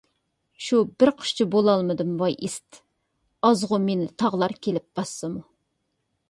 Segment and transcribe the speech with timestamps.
[0.67, 2.79] شۇ بىر قۇشچە بولالمىدىم ۋاي ئىسىت،
[3.49, 5.45] ئازغۇ مېنى تاغلار كېلىپ باسسىمۇ.